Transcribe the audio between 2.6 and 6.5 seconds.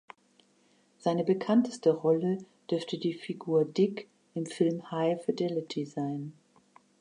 dürfte die Figur "Dick" im Film "High Fidelity" sein.